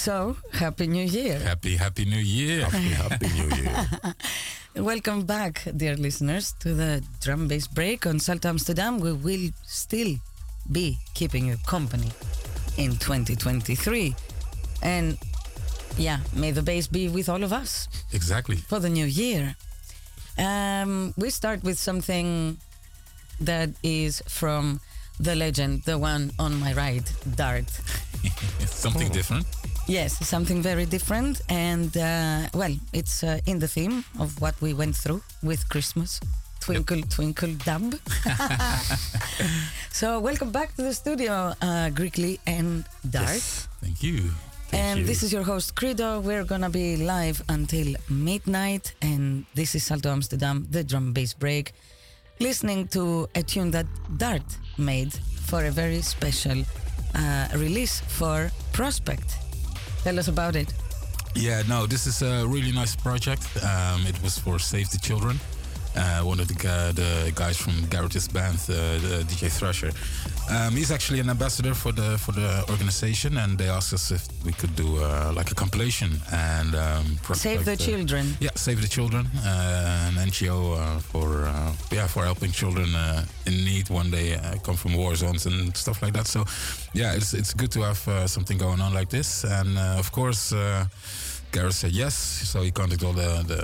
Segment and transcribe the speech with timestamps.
[0.00, 0.12] Nee.
[0.12, 1.38] So, Happy New Year.
[1.40, 2.64] Happy, Happy New Year.
[2.64, 4.14] Happy, happy New Year.
[4.84, 9.00] Welcome back, dear listeners, to the drum bass break on Salto Amsterdam.
[9.00, 10.16] We will still
[10.72, 12.10] be keeping you company
[12.78, 14.14] in 2023.
[14.82, 15.18] And
[15.98, 18.56] yeah, may the bass be with all of us Exactly.
[18.56, 19.54] for the new year.
[20.38, 22.56] Um, we start with something
[23.40, 24.80] that is from
[25.18, 27.04] the legend, the one on my right,
[27.36, 27.68] Dart.
[28.66, 29.44] Something different.
[29.86, 31.40] Yes, something very different.
[31.48, 36.20] And uh, well, it's uh, in the theme of what we went through with Christmas.
[36.60, 37.94] Twinkle, twinkle, dub.
[39.92, 43.28] so, welcome back to the studio, uh, Greekly and Dart.
[43.28, 43.68] Yes.
[43.80, 44.18] Thank you.
[44.68, 45.06] Thank and you.
[45.06, 46.20] this is your host, Credo.
[46.20, 48.94] We're gonna be live until midnight.
[49.00, 51.72] And this is Salto Amsterdam, the drum bass break,
[52.38, 53.86] listening to a tune that
[54.18, 54.44] Dart
[54.78, 55.12] made
[55.46, 56.62] for a very special
[57.14, 59.49] uh, release for Prospect.
[60.02, 60.72] Tell us about it.
[61.34, 63.42] Yeah, no, this is a really nice project.
[63.62, 65.38] Um, it was for Save the Children.
[65.96, 69.90] Uh, one of the, gu- the guys from Garrett's band, uh, the DJ Thrasher.
[70.48, 74.26] Um, he's actually an ambassador for the for the organization, and they asked us if
[74.44, 78.36] we could do uh, like a compilation and um, Save the uh, children.
[78.40, 83.24] Yeah, Save the Children, uh, an NGO uh, for uh, yeah for helping children uh,
[83.46, 86.26] in need when they uh, come from war zones and stuff like that.
[86.26, 86.44] So
[86.94, 90.10] yeah, it's it's good to have uh, something going on like this, and uh, of
[90.12, 90.52] course.
[91.52, 93.60] Gareth said yes, so he contacted all the the,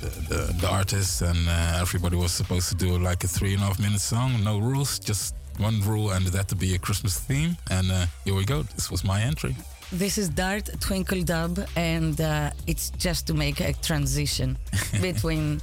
[0.00, 3.62] the, the, the artists, and uh, everybody was supposed to do like a three and
[3.62, 7.18] a half minute song, no rules, just one rule, and that to be a Christmas
[7.18, 7.56] theme.
[7.70, 8.62] And uh, here we go.
[8.62, 9.56] This was my entry.
[9.92, 14.58] This is Dart Twinkle Dub, and uh, it's just to make a transition
[15.00, 15.60] between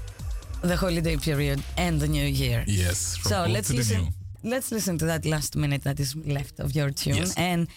[0.62, 2.64] the holiday period and the new year.
[2.68, 2.98] Yes.
[3.24, 4.14] So let's listen.
[4.46, 7.34] Let's listen to that last minute that is left of your tune, Yes.
[7.38, 7.68] and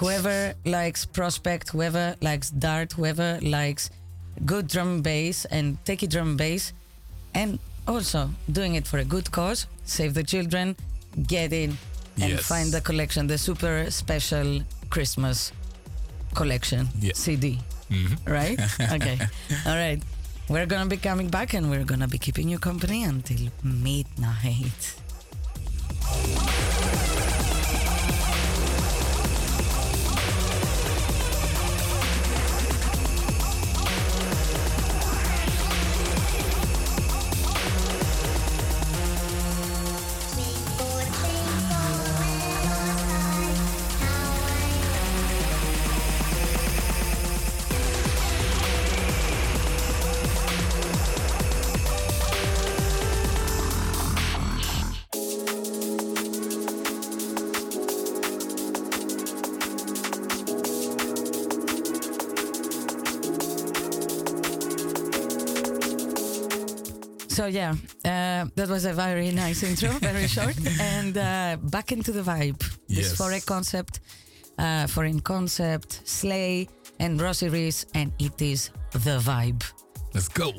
[0.00, 3.90] whoever likes Prospect, whoever likes Dart, whoever likes
[4.46, 6.72] good drum bass and techie drum bass,
[7.34, 10.74] and also doing it for a good cause, save the children,
[11.26, 11.76] get in
[12.20, 12.46] and Yes.
[12.46, 15.52] find the collection, the super special Christmas
[16.34, 17.12] collection Yeah.
[17.14, 17.58] CD,
[17.90, 18.16] Mhm.
[18.26, 18.58] right?
[18.96, 19.18] okay,
[19.66, 20.00] all right.
[20.48, 24.94] We're gonna be coming back and we're gonna be keeping you company until midnight.
[67.40, 67.70] So yeah,
[68.04, 72.58] uh, that was a very nice intro, very short, and uh, back into the vibe.
[72.86, 73.16] This Yes.
[73.16, 74.00] foreign concept,
[74.58, 76.68] uh, foreign concept, Slay
[76.98, 79.62] and Rossi Reese, and it is the vibe.
[80.12, 80.52] Let's go.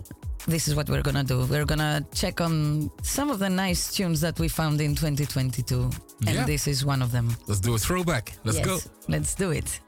[0.48, 1.46] This is what we're gonna do.
[1.46, 5.88] We're gonna check on some of the nice tunes that we found in 2022,
[6.26, 6.46] and Yeah.
[6.46, 7.28] this is one of them.
[7.46, 8.34] Let's do a throwback.
[8.44, 8.80] Let's yes, go.
[9.08, 9.80] Let's do it.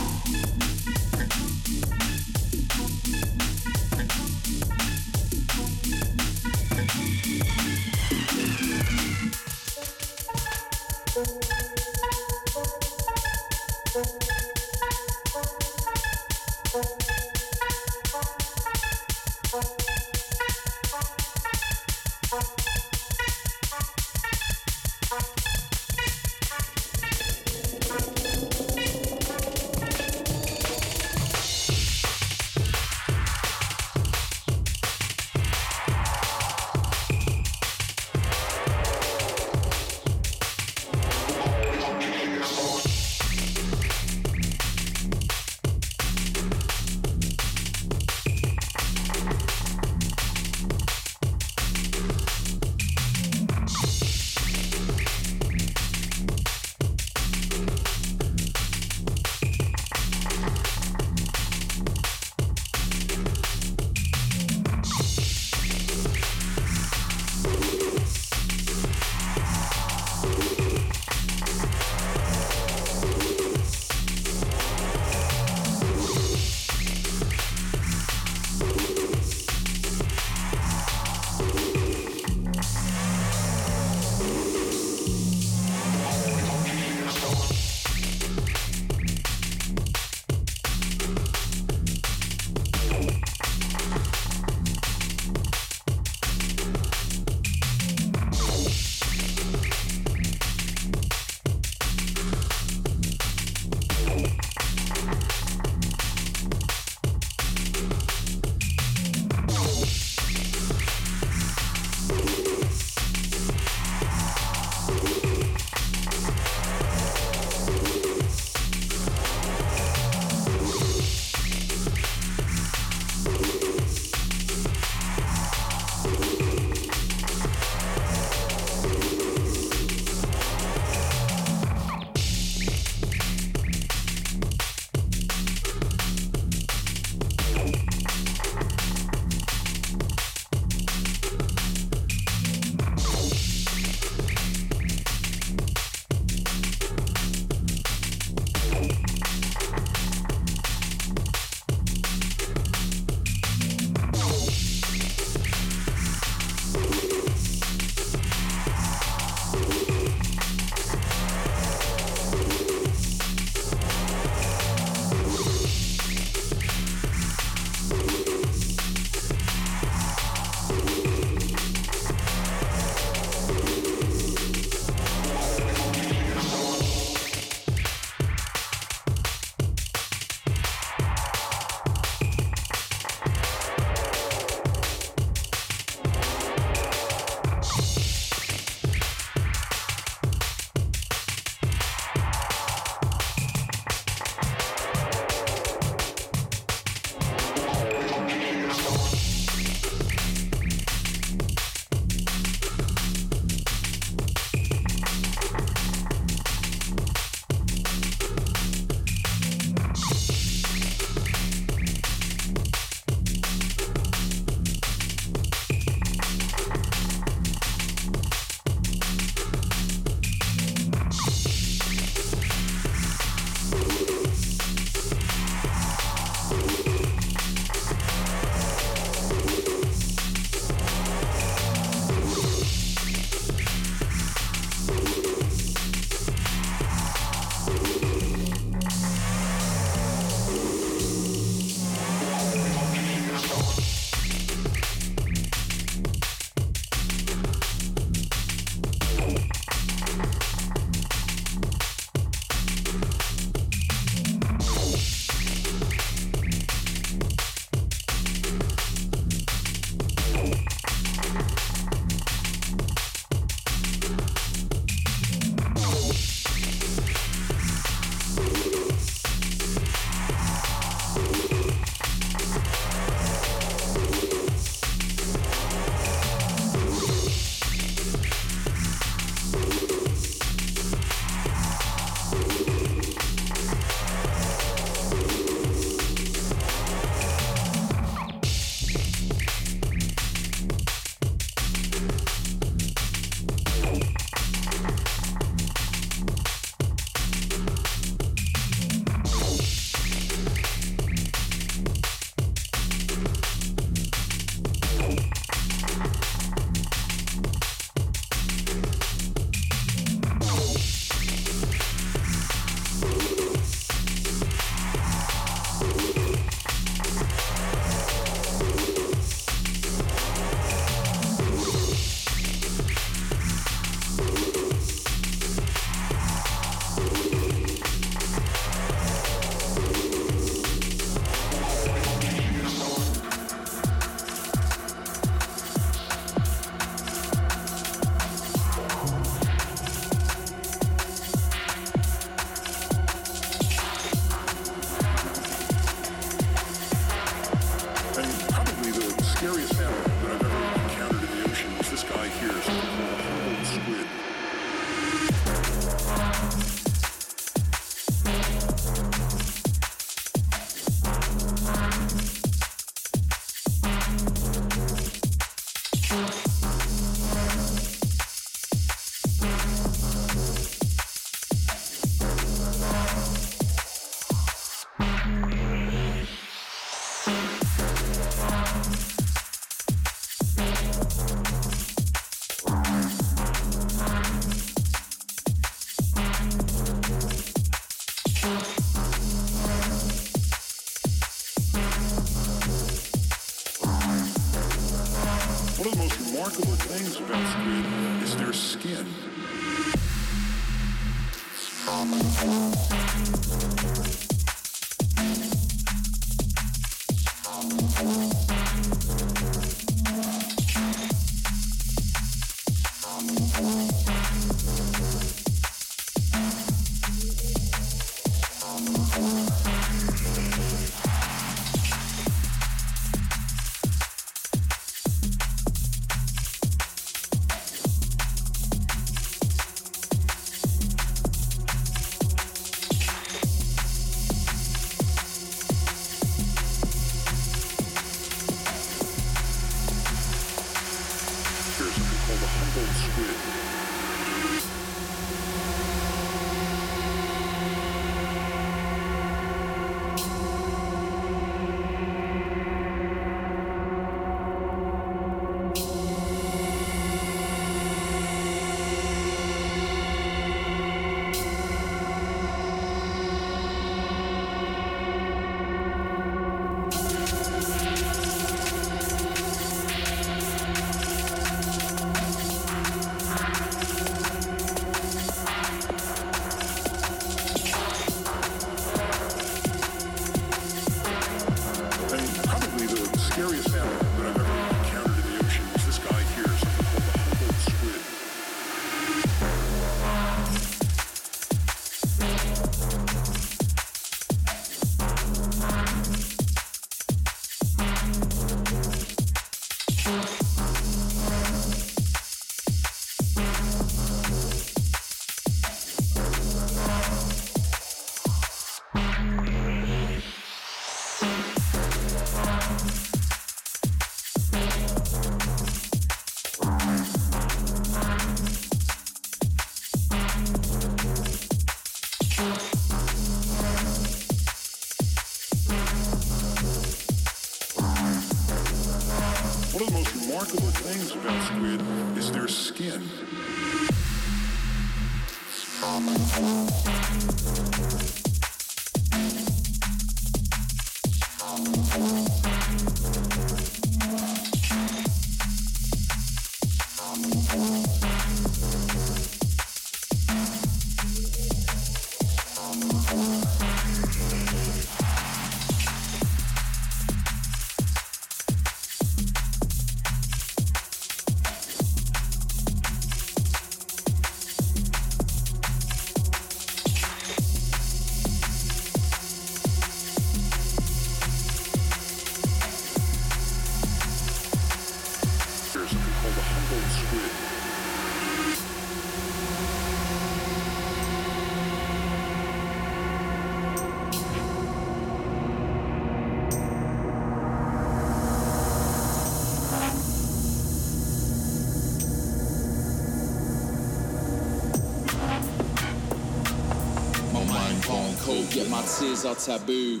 [598.86, 600.00] Tears are taboo.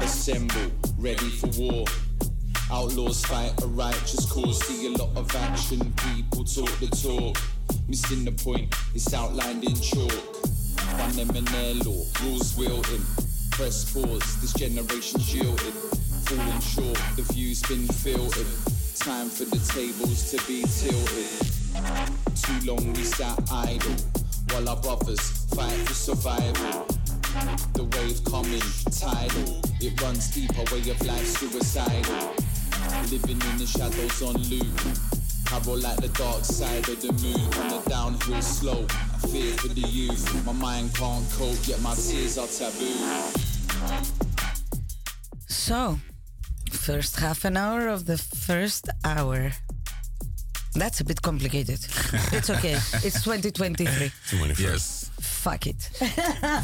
[0.00, 1.84] Assemble, ready for war.
[2.70, 4.64] Outlaws fight a righteous cause.
[4.66, 7.36] See a lot of action, people talk the talk.
[7.88, 10.12] Missing the point, it's outlined in chalk.
[10.98, 13.04] One them and their law, rules wielding.
[13.50, 15.74] Press pause, this generation's yielded.
[16.24, 18.46] Falling short, the view's been filtered.
[18.96, 21.48] Time for the tables to be tilted.
[22.36, 23.96] Too long we sat idle
[24.50, 26.87] while our brothers fight for survival.
[27.74, 29.60] The wave coming, tidal.
[29.80, 32.34] It runs deep, our way of life suicidal.
[33.10, 34.78] Living in the shadows on loop.
[35.50, 38.92] I roll like the dark side of the moon on the downhill slope.
[39.14, 40.44] I fear for the youth.
[40.44, 42.94] My mind can't cope, yet my tears are taboo.
[45.46, 45.98] So,
[46.70, 49.52] first half an hour of the first hour.
[50.74, 51.80] That's a bit complicated.
[52.32, 52.74] it's okay.
[53.06, 54.10] It's 2023.
[54.58, 54.97] Yes.
[55.48, 55.80] Fuck it.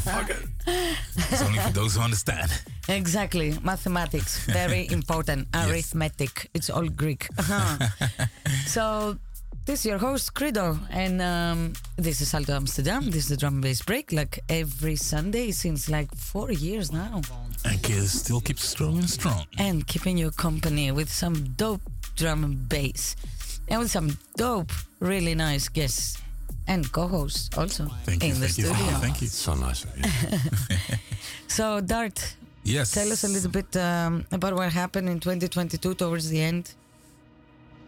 [0.03, 0.45] Fuck it.
[0.67, 2.51] It's only for those who understand.
[2.87, 3.57] Exactly.
[3.63, 5.47] Mathematics, very important.
[5.55, 7.27] Arithmetic, it's all Greek.
[7.35, 7.87] Uh-huh.
[8.67, 9.17] so,
[9.65, 13.05] this is your host, Credo, and um, this is Salto Amsterdam.
[13.05, 17.21] This is the drum and bass break, like every Sunday since like four years now.
[17.65, 19.47] And kids still keep strong and strong.
[19.57, 21.81] And keeping you company with some dope
[22.15, 23.15] drum and bass,
[23.67, 26.21] and with some dope, really nice guests
[26.67, 28.29] and co-hosts also Thank you.
[28.33, 28.65] in the thank you.
[28.65, 28.93] studio.
[28.99, 29.27] Thank you.
[29.27, 30.03] So nice of you.
[31.47, 32.91] So, Dart, Yes.
[32.91, 36.73] Tell us a little bit um, about what happened in 2022 towards the end.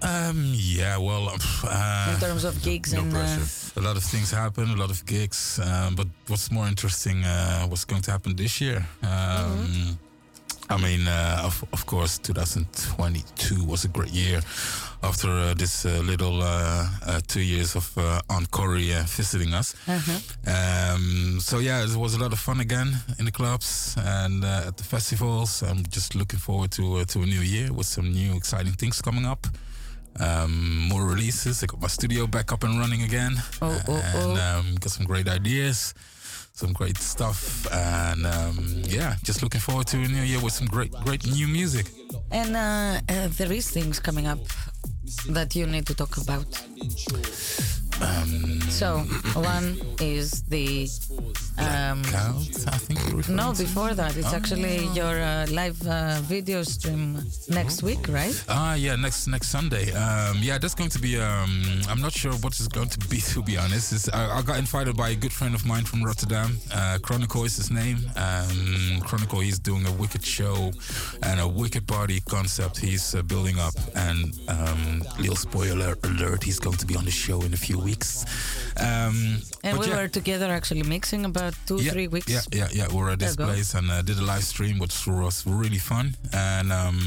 [0.04, 1.30] Um, yeah, well,
[1.64, 3.80] uh, in terms of gigs no and uh, pressure.
[3.80, 5.60] a lot of things happen, a lot of gigs.
[5.60, 8.86] Um, but what's more interesting, uh, what's going to happen this year?
[9.02, 9.98] Um,
[10.70, 14.42] I mean, uh, of, of course, 2022 was a great year
[15.02, 19.54] after uh, this uh, little uh, uh, two years of uh, Aunt Corey uh, visiting
[19.54, 19.76] us.
[19.88, 20.20] uh-huh.
[20.96, 24.64] Um, so yeah, it was a lot of fun again in the clubs and uh,
[24.68, 25.64] at the festivals.
[25.64, 29.02] I'm just looking forward to uh, to a new year with some new exciting things
[29.02, 29.48] coming up.
[30.20, 31.64] Um, more releases.
[31.64, 34.60] I got my studio back up and running again, Oh, oh, and oh.
[34.60, 35.94] Um, got some great ideas,
[36.58, 40.66] some great stuff, and um, yeah, just looking forward to a new year with some
[40.66, 41.86] great great new music.
[42.32, 44.40] and uh, uh, there is things coming up
[45.30, 46.48] that you need to talk about.
[48.02, 49.00] Um, So
[49.34, 50.88] one is the
[51.58, 53.28] um, Count, I think.
[53.30, 57.18] no before that it's actually your uh, live uh, video stream
[57.50, 58.36] next week, right?
[58.48, 59.92] Ah, yeah, next next Sunday.
[59.94, 61.18] Um, yeah, that's going to be.
[61.18, 63.94] Um, I'm not sure what it's going to be, to be honest.
[63.94, 66.60] It's, I, I got invited by a good friend of mine from Rotterdam.
[66.72, 67.98] Uh, Chronicle is his name.
[68.16, 70.72] Um, Chronicle, he's doing a wicked show
[71.24, 73.74] and a wicked party concept he's uh, building up.
[73.96, 77.80] And um, little spoiler alert, he's going to be on the show in a few
[77.90, 78.10] weeks.
[78.88, 79.18] Um,
[79.64, 79.98] And we yeah.
[80.00, 82.32] were together actually mixing about two yeah, three weeks.
[82.36, 82.88] Yeah, yeah, yeah.
[82.94, 86.06] We were at this place and uh, did a live stream, which was really fun.
[86.32, 87.00] And um,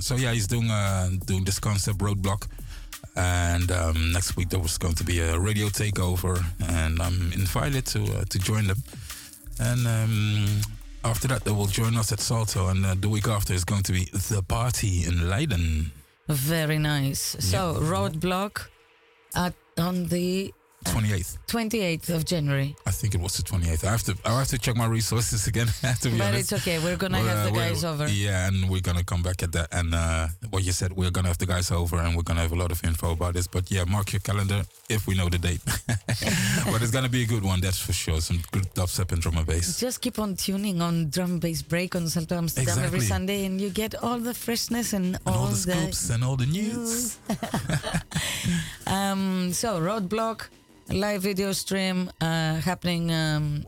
[0.00, 2.42] so yeah, he's doing uh, doing this concept roadblock.
[3.16, 6.34] And um, next week there was going to be a radio takeover,
[6.78, 8.80] and I'm invited to uh, to join them.
[9.58, 10.46] And um,
[11.02, 13.84] after that, they will join us at Salto, and uh, the week after is going
[13.84, 15.92] to be the party in Leiden,
[16.28, 17.36] Very nice.
[17.38, 18.68] So roadblock
[19.34, 20.52] at on the
[20.86, 21.38] 28th.
[21.48, 22.76] 28th of January.
[22.86, 23.84] I think it was the 28th.
[23.84, 25.66] I have to I have to check my resources again.
[26.02, 26.52] to be But honest.
[26.52, 26.78] it's okay.
[26.78, 28.08] We're gonna We're, have the guys over.
[28.08, 29.68] Yeah, and we're gonna come back at that.
[29.72, 32.52] And uh, what you said, we're gonna have the guys over, and we're gonna have
[32.52, 33.46] a lot of info about this.
[33.46, 35.60] But yeah, mark your calendar if we know the date.
[36.70, 38.20] but it's gonna be a good one, that's for sure.
[38.20, 39.78] Some good dubstep and drum and bass.
[39.80, 43.60] Just keep on tuning on Drum and Bass Break on Salto Amsterdam every Sunday, and
[43.60, 47.18] you get all the freshness and, And all the the scoops and all the news.
[48.86, 50.48] Um, so Roadblock
[50.90, 53.64] live video stream uh, happening um,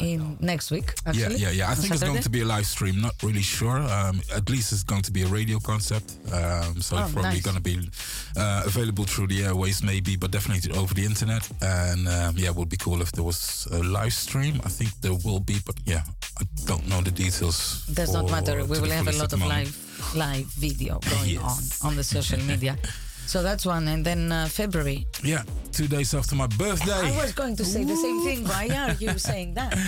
[0.00, 0.92] in next week.
[1.04, 1.66] Yeah, Actually, yeah, yeah.
[1.68, 3.00] I on think it's going to be a live stream.
[3.00, 3.78] Not really sure.
[3.80, 6.16] Um, at least it's going to be a radio concept.
[6.32, 7.42] Um, so Oh, it's probably nice.
[7.42, 7.88] going to be
[8.36, 11.48] uh, available through the airways, maybe, but definitely over the internet.
[11.62, 14.60] And um, yeah, it would be cool if there was a live stream.
[14.64, 16.02] I think there will be, but yeah,
[16.38, 17.84] I don't know the details.
[17.92, 18.64] Does not matter.
[18.64, 19.66] We will have a lot of moment.
[19.66, 21.80] live live video going Yes.
[21.82, 22.76] on on the social media.
[23.28, 25.06] so that's one, and then uh, February.
[25.22, 26.92] Yeah, two days after my birthday.
[26.92, 28.48] I was going to say the same thing.
[28.48, 29.76] Why are you saying that?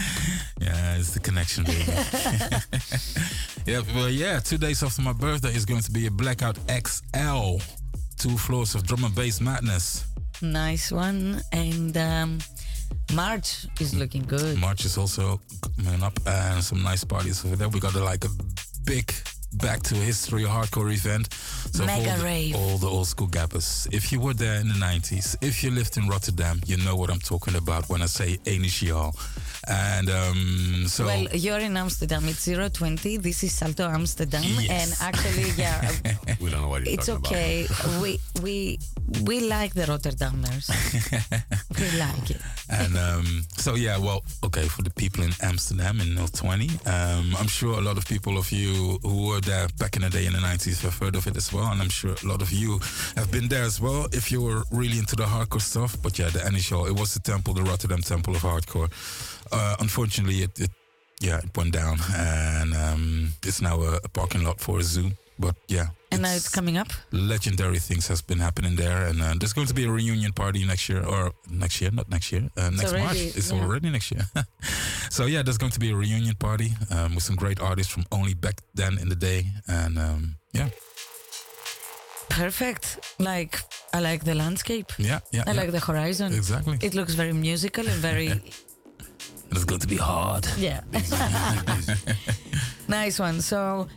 [0.61, 1.85] Yeah, it's the connection, baby.
[3.67, 7.57] yeah, well, yeah, two days after my birthday is going to be a Blackout XL.
[8.19, 10.05] Two floors of drum and bass madness.
[10.43, 12.39] Nice one, and um,
[13.15, 14.59] March is looking good.
[14.59, 15.41] March is also
[15.79, 17.71] coming up and some nice parties over there.
[17.71, 18.31] We got a, like a
[18.85, 19.11] big
[19.55, 21.33] back to history hardcore event.
[21.73, 22.57] So Mega all the, rave.
[22.57, 23.89] all the old school gabbers.
[23.91, 27.11] If you were there in the 90s, if you lived in Rotterdam, you know what
[27.11, 29.15] I'm talking about when I say Initial.
[29.69, 32.25] And um, so Well, you're in Amsterdam.
[32.29, 33.19] It's 020.
[33.19, 34.71] This is Salto Amsterdam, Yes.
[35.03, 35.91] and actually, yeah,
[36.41, 37.65] We don't know what you're it's talking okay.
[37.67, 37.77] about.
[37.79, 38.01] It's okay.
[38.01, 38.79] we we
[39.25, 40.69] we like the Rotterdammers.
[41.79, 42.41] we like it.
[42.69, 47.49] And um, so yeah, well, okay, for the people in Amsterdam in 020, um, I'm
[47.49, 50.33] sure a lot of people of you who were there back in the day in
[50.33, 52.79] the 90s have heard of it as well, and I'm sure a lot of you
[53.17, 55.97] have been there as well if you were really into the hardcore stuff.
[56.03, 58.91] But yeah, the Show, it was the temple, the Rotterdam Temple of Hardcore.
[59.51, 60.71] Uh, unfortunately, it, it
[61.21, 65.11] yeah it went down, and um, it's now a, a parking lot for a zoo.
[65.41, 66.89] But yeah, And now it's coming up.
[67.13, 70.65] legendary things has been happening there and uh, there's going to be a reunion party
[70.67, 73.61] next year or next year not next year uh, next already, march it's yeah.
[73.63, 74.25] already next year
[75.11, 78.05] so yeah there's going to be a reunion party um, with some great artists from
[78.11, 80.69] only back then in the day and um, yeah
[82.29, 82.87] Perfect.
[83.19, 83.59] Like
[83.93, 84.93] I like the landscape.
[84.99, 85.61] yeah yeah, I yeah.
[85.63, 86.33] like the horizon.
[86.33, 88.43] exactly It looks very musical and very and
[89.57, 90.81] it's going to be hard yeah.
[92.89, 93.41] nice one.
[93.41, 93.89] So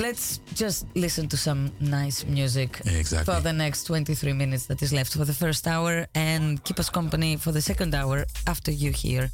[0.00, 4.92] let's just listen to some nice music exactly for the next 23 minutes that is
[4.92, 8.90] left for the first hour and keep us company for the second hour after you
[8.92, 9.30] hear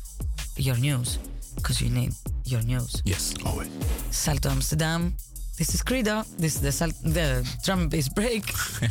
[0.57, 1.18] your news
[1.55, 2.12] because you need
[2.44, 3.02] your news.
[3.05, 3.68] yes Always.
[4.11, 5.14] Salto Amsterdam.
[5.59, 6.22] This is Credo.
[6.38, 8.44] This is the Sal- the drum bass break.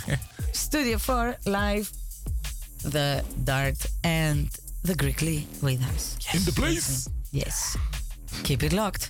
[0.51, 1.91] Studio 4 live.
[2.83, 4.47] The Dart and
[4.83, 6.17] the Grickly with us.
[6.33, 7.77] in the place Yes.
[8.43, 9.09] Keep it locked.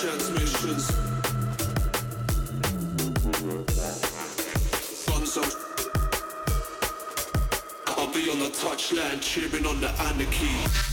[0.00, 0.90] Transmissions.
[7.86, 10.89] I'll be on the touchline cheering on the anarchy.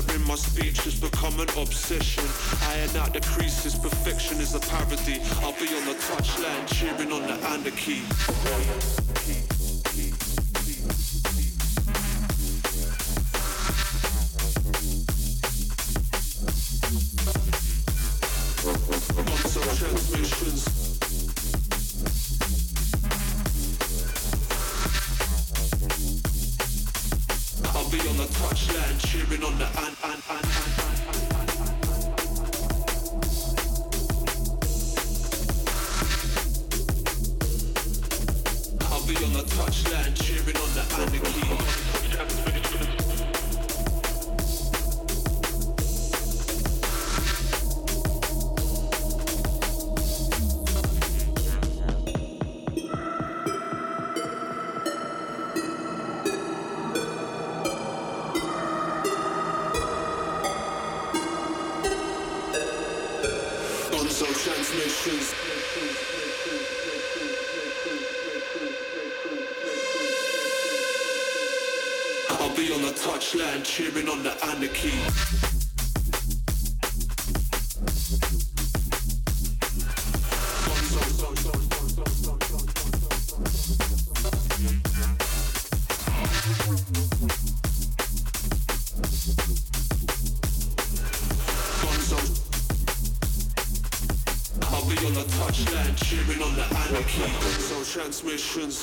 [0.00, 2.24] Slurring my speech has become an obsession.
[2.68, 5.20] Iron out the creases, perfection is a parody.
[5.42, 8.99] I'll be on the touchline, cheering on the anarchy.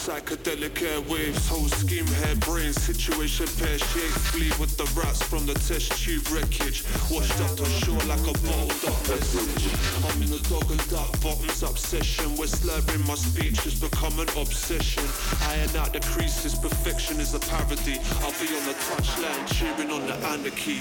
[0.08, 4.18] Psychedelic airwaves, whole scheme, hair, brain, situation, pear shaped.
[4.32, 6.86] Flee with the rats from the test tube wreckage.
[7.12, 9.68] Washed up to shore like a bottled up message.
[10.08, 12.00] I'm in the dog and duck bottoms obsession.
[12.00, 12.38] session.
[12.38, 15.04] Where slurring my speech has become an obsession.
[15.52, 18.00] Iron out the creases, perfection is a parody.
[18.24, 20.80] I'll be on the touchline, cheering on the anarchy.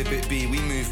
[0.00, 0.88] Exhibit B, we move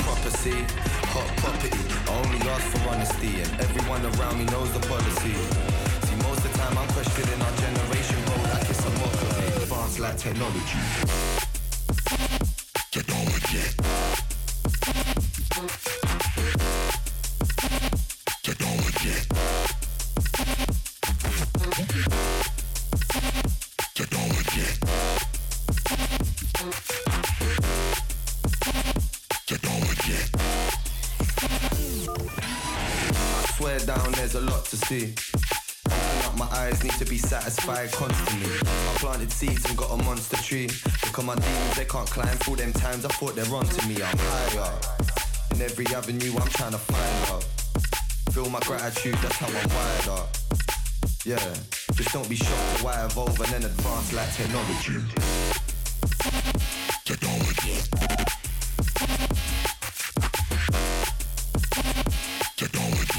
[37.58, 38.50] satisfied constantly.
[38.62, 40.68] I planted seeds and got a monster tree.
[41.04, 43.04] Look at my demons, they can't climb through them times.
[43.04, 44.78] I thought they're onto me, I'm higher.
[45.52, 47.44] In every avenue, I'm trying to find love.
[48.32, 50.28] Feel my gratitude, that's how I'm wired up.
[51.24, 51.54] Yeah,
[51.94, 55.02] just don't be shocked why I evolve and then advance like technology.
[57.04, 57.74] Technology.
[62.56, 63.18] Technology.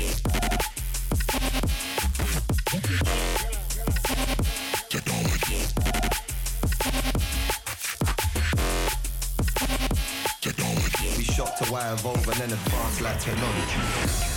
[12.10, 14.29] Evolve and then advance like technology.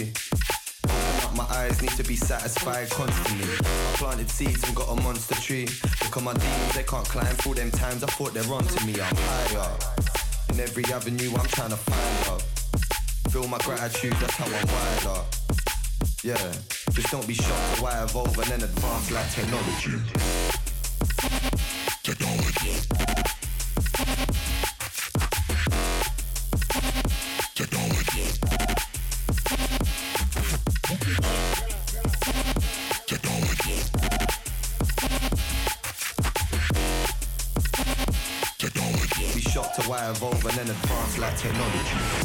[0.00, 3.44] Up my eyes, need to be satisfied constantly.
[3.44, 5.66] I planted seeds and got a monster tree.
[6.00, 8.02] Because my demons, they can't climb through them times.
[8.02, 9.70] I thought they're onto me, I'm higher.
[10.50, 12.42] In every avenue, I'm trying to find love.
[13.30, 15.26] Feel my gratitude, that's how I'm wired up.
[16.22, 16.52] Yeah,
[16.92, 19.30] just don't be shocked at why I evolve and then advance like.
[19.32, 20.41] Technology.
[41.22, 42.21] Lazio 12.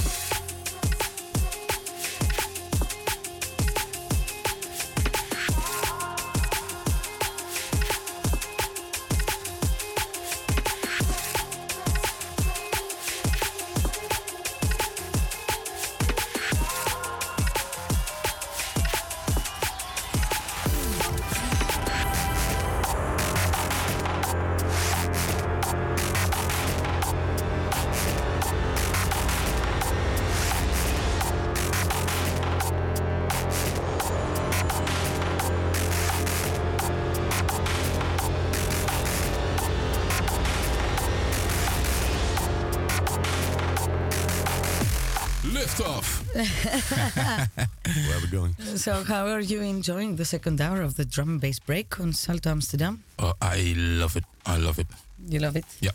[48.88, 52.14] So, how are you enjoying the second hour of the drum and bass break on
[52.14, 53.04] Salto Amsterdam?
[53.20, 54.24] Oh, I love it.
[54.46, 54.88] I love it.
[55.28, 55.66] You love it?
[55.82, 55.92] Yeah.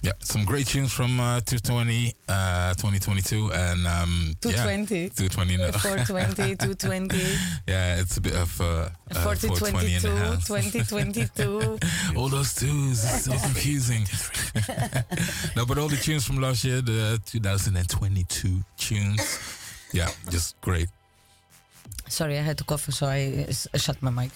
[0.00, 5.02] Yeah, some great tunes from uh, 220, uh, 2022, and um, 220.
[5.02, 5.70] yeah, 220, no.
[5.70, 7.16] 420, 220,
[7.68, 10.46] yeah, it's a bit of uh, uh, 420 in 4022, the house.
[10.48, 11.78] 2022.
[12.18, 14.02] all those twos, it's so confusing.
[15.54, 19.38] no, but all the tunes from last year, the 2022 tunes,
[19.92, 20.88] yeah, just great.
[22.12, 23.46] Sorry, I had to cough, so I
[23.84, 24.30] shut my mic.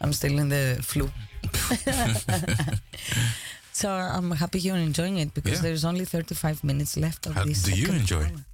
[0.00, 1.10] I'm still in the flu.
[3.72, 5.62] so I'm happy you're enjoying it because Yeah.
[5.62, 7.62] there's only 35 minutes left of How this.
[7.62, 8.24] do you enjoy?
[8.24, 8.44] hour.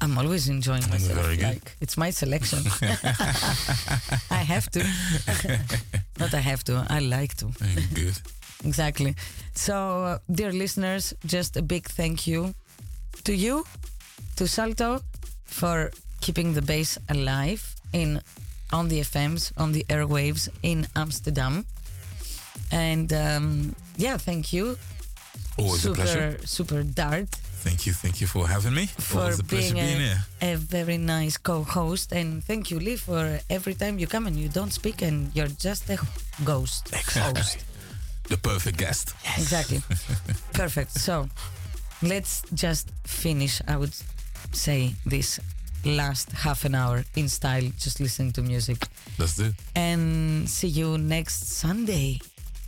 [0.00, 1.18] I'm always enjoying myself.
[1.40, 2.58] Like it's my selection.
[4.30, 4.80] I have to.
[6.18, 6.84] Not I have to.
[6.90, 7.46] I like to.
[7.94, 8.20] Good.
[8.64, 9.14] Exactly.
[9.54, 12.54] So, uh, dear listeners, just a big thank you
[13.24, 13.64] to you,
[14.36, 15.00] to Salto,
[15.44, 15.90] for
[16.20, 18.20] keeping the bass alive in
[18.72, 21.64] on the FMs, on the airwaves in Amsterdam.
[22.70, 24.76] And um, yeah, thank you.
[25.56, 26.38] Always super, a pleasure.
[26.44, 27.28] Super Dart
[27.64, 28.86] Thank you, thank you for having me.
[28.86, 30.54] for Always a pleasure being being a, here.
[30.54, 34.50] a very nice co-host, and thank you, Lee, for every time you come and you
[34.50, 35.96] don't speak and you're just a
[36.44, 37.64] ghost host.
[38.28, 39.14] The perfect guest.
[39.24, 39.38] Yes.
[39.38, 39.80] Exactly.
[40.52, 40.90] Perfect.
[40.92, 41.28] So
[42.02, 43.94] let's just finish, I would
[44.52, 45.40] say, this
[45.84, 48.86] last half an hour in style, just listening to music.
[49.18, 49.54] Let's do it.
[49.74, 52.20] And see you next Sunday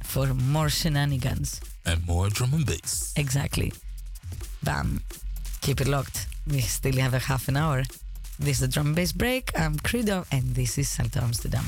[0.02, 1.60] for more shenanigans.
[1.84, 3.12] And more drum and bass.
[3.16, 3.72] Exactly.
[4.62, 5.02] Bam.
[5.60, 6.26] Keep it locked.
[6.46, 7.82] We still have a half an hour.
[8.38, 9.50] This is the drum and bass break.
[9.58, 11.64] I'm Credo, and this is Salto Amsterdam.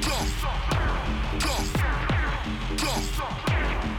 [0.00, 0.16] Go!
[1.40, 1.54] Go!
[2.76, 3.97] Go!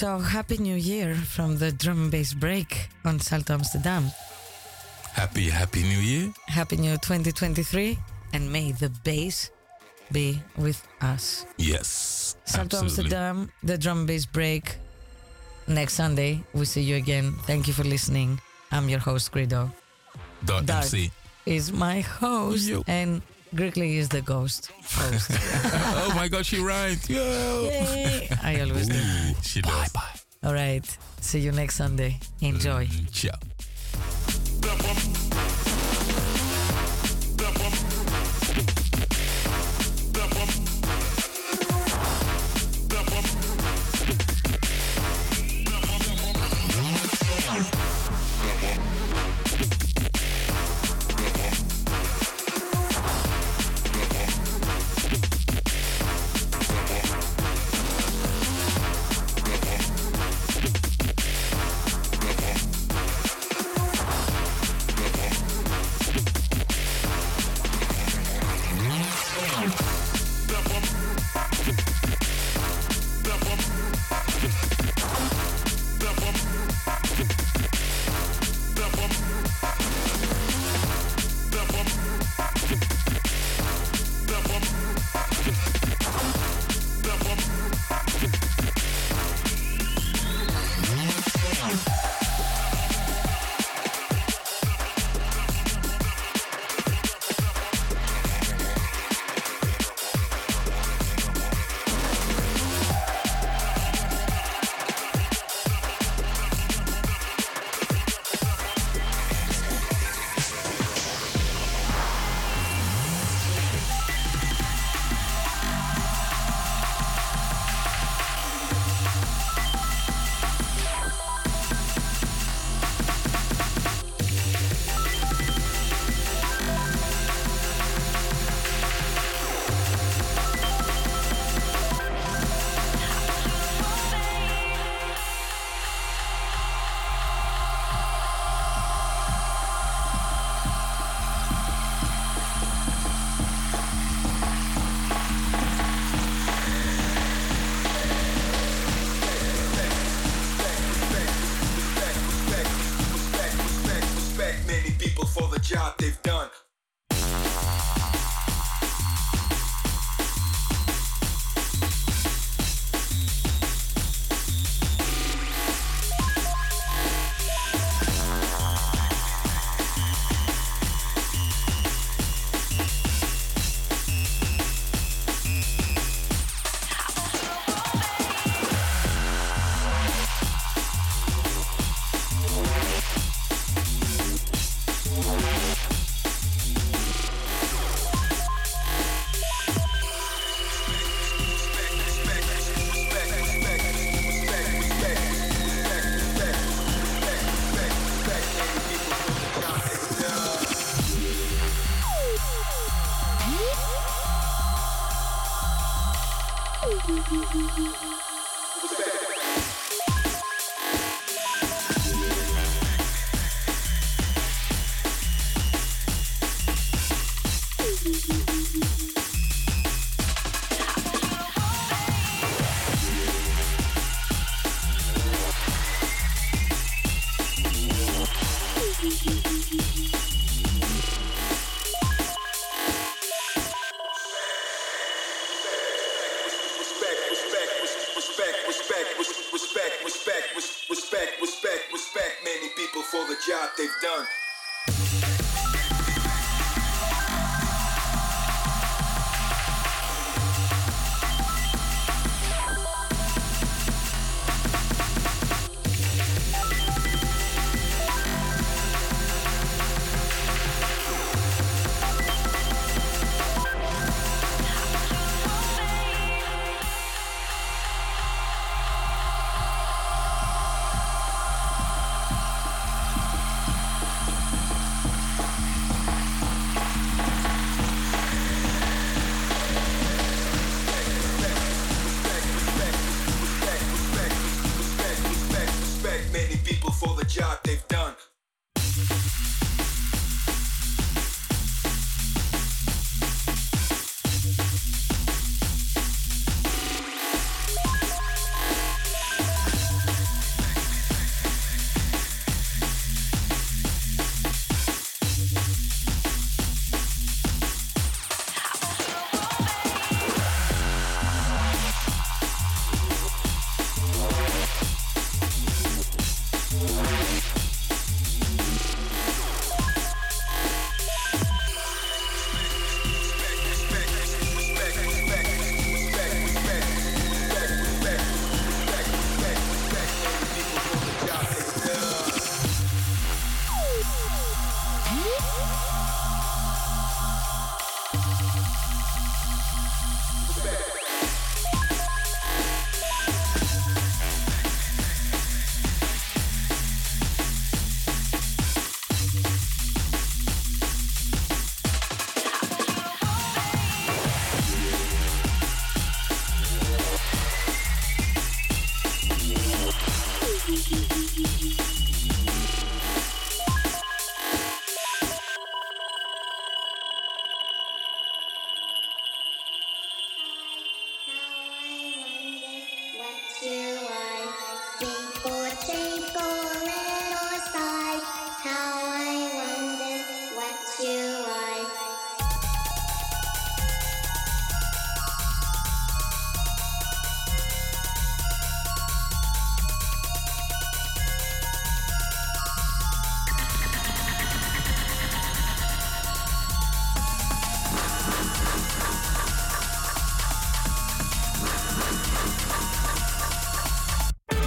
[0.00, 4.10] So happy new year from the drum and bass break on Salto Amsterdam.
[5.12, 6.32] Happy, happy new year.
[6.46, 7.98] Happy new 2023
[8.32, 9.50] and may the bass
[10.10, 11.44] be with us.
[11.58, 12.34] Yes.
[12.46, 13.14] Salto absolutely.
[13.14, 14.76] Amsterdam, the drum and bass break.
[15.68, 17.34] Next Sunday, we see you again.
[17.44, 18.40] Thank you for listening.
[18.72, 19.70] I'm your host, Grido.
[20.46, 21.10] Dot MC.
[21.44, 23.20] is my host, and
[23.54, 25.30] Grickly is the ghost host.
[25.32, 26.98] oh my god, she right.
[27.08, 27.22] Yo.
[27.64, 28.28] Yay!
[28.42, 28.96] I always do.
[28.96, 29.72] Ooh, she does.
[29.72, 30.48] Bye bye.
[30.48, 30.84] All right.
[31.20, 32.18] See you next Sunday.
[32.40, 32.86] Enjoy.
[32.86, 33.49] Mm, ciao.